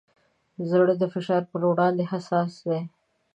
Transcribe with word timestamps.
زړه 0.69 0.93
د 1.01 1.03
فشار 1.13 1.43
پر 1.51 1.61
وړاندې 1.69 2.03
حساس 2.11 2.51
دی. 2.67 2.79